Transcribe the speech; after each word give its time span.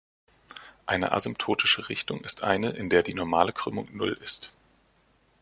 Eine 0.87 1.11
asymptotische 1.11 1.87
Richtung 1.89 2.21
ist 2.23 2.41
eine, 2.41 2.71
in 2.71 2.89
der 2.89 3.03
die 3.03 3.13
normale 3.13 3.53
Krümmung 3.53 3.87
Null 3.95 4.13
ist. 4.13 4.51